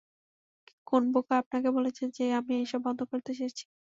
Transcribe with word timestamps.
কোন 0.87 1.03
বোকা 1.13 1.33
আপনাকে 1.37 1.69
বলেছে 1.77 2.03
যে 2.15 2.25
আমি 2.39 2.51
এইসব 2.57 2.79
বন্ধ 2.87 2.99
করতে 3.11 3.31
চেয়েছি? 3.37 3.63